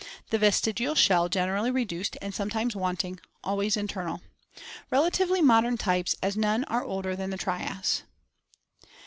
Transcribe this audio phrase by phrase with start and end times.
[0.31, 4.21] The vestigial shell generally reduced and sometimes wanting, always internal.
[4.89, 8.01] Relatively modern types, as none are older than the Trias.